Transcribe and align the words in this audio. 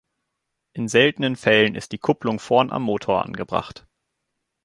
In 0.73 0.87
seltenen 0.87 1.35
Fällen 1.35 1.75
ist 1.75 1.91
die 1.91 1.99
Kupplung 1.99 2.39
vorn 2.39 2.71
am 2.71 2.81
Motor 2.81 3.23
angebracht. 3.23 3.85